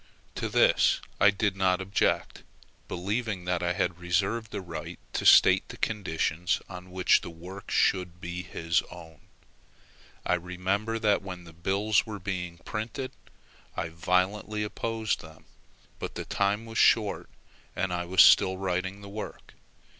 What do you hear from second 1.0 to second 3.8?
I did not object, believing that I